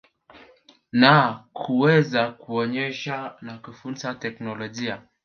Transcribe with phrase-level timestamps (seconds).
[0.91, 5.03] na kuweza kuonyesha na kufunza teknolojia.